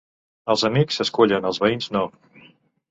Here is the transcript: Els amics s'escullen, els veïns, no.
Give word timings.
Els 0.53 0.63
amics 0.69 0.99
s'escullen, 1.01 1.47
els 1.51 1.63
veïns, 1.67 1.93
no. 1.99 2.05